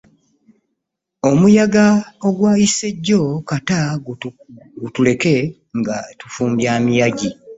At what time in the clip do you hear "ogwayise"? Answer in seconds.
2.27-2.87